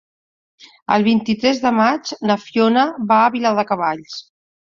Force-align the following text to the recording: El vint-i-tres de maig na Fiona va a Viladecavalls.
El 0.93 1.03
vint-i-tres 1.07 1.61
de 1.65 1.71
maig 1.79 2.13
na 2.29 2.37
Fiona 2.45 2.87
va 3.13 3.19
a 3.27 3.29
Viladecavalls. 3.37 4.17